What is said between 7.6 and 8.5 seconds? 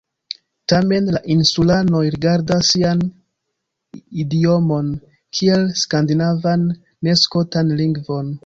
lingvon.